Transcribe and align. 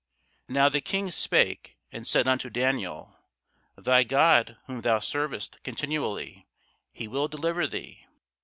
Now 0.49 0.67
the 0.67 0.81
King 0.81 1.11
spake 1.11 1.77
and 1.91 2.07
said 2.07 2.27
unto 2.27 2.49
Daniel, 2.49 3.17
Thy 3.77 4.01
God 4.03 4.57
whom 4.65 4.81
thou 4.81 4.97
servest 4.97 5.61
continually, 5.61 6.47
he 6.91 7.07
will 7.07 7.27
deliver 7.27 7.67
thee. 7.67 8.07